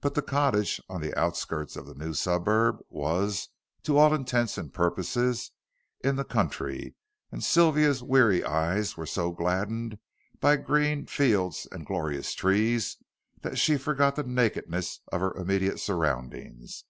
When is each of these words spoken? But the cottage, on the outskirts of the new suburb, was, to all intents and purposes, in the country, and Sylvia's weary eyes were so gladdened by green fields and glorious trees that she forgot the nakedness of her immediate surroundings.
But 0.00 0.14
the 0.14 0.22
cottage, 0.22 0.80
on 0.88 1.02
the 1.02 1.14
outskirts 1.14 1.76
of 1.76 1.84
the 1.84 1.94
new 1.94 2.14
suburb, 2.14 2.78
was, 2.88 3.50
to 3.82 3.98
all 3.98 4.14
intents 4.14 4.56
and 4.56 4.72
purposes, 4.72 5.50
in 6.00 6.16
the 6.16 6.24
country, 6.24 6.94
and 7.30 7.44
Sylvia's 7.44 8.02
weary 8.02 8.42
eyes 8.42 8.96
were 8.96 9.04
so 9.04 9.30
gladdened 9.30 9.98
by 10.40 10.56
green 10.56 11.04
fields 11.04 11.68
and 11.70 11.84
glorious 11.84 12.32
trees 12.32 12.96
that 13.42 13.58
she 13.58 13.76
forgot 13.76 14.16
the 14.16 14.22
nakedness 14.22 15.02
of 15.12 15.20
her 15.20 15.34
immediate 15.34 15.80
surroundings. 15.80 16.84